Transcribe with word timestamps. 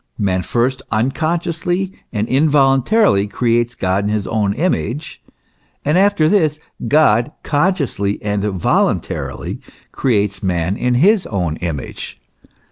Man 0.17 0.41
first 0.41 0.81
unconsciously 0.89 1.93
and 2.11 2.27
involun 2.27 2.83
tarily 2.83 3.29
creates 3.31 3.75
God 3.75 4.05
in 4.05 4.09
his 4.09 4.25
own 4.25 4.55
image, 4.55 5.21
and 5.85 5.95
after 5.95 6.27
this 6.27 6.59
God 6.87 7.31
con 7.43 7.75
sciously 7.75 8.17
and 8.23 8.43
voluntarily 8.43 9.59
creates 9.91 10.41
man 10.41 10.75
in 10.75 10.95
his 10.95 11.27
own 11.27 11.55
image. 11.57 12.19